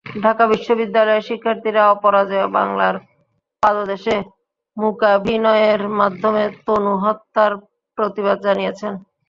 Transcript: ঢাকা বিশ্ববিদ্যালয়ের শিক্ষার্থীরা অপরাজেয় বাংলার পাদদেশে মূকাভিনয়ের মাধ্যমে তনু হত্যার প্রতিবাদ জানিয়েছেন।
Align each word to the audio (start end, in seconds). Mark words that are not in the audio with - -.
ঢাকা 0.21 0.43
বিশ্ববিদ্যালয়ের 0.53 1.27
শিক্ষার্থীরা 1.29 1.83
অপরাজেয় 1.87 2.47
বাংলার 2.57 2.95
পাদদেশে 3.63 4.15
মূকাভিনয়ের 4.77 5.81
মাধ্যমে 5.99 6.43
তনু 6.65 6.93
হত্যার 7.03 7.51
প্রতিবাদ 7.97 8.37
জানিয়েছেন। 8.47 8.93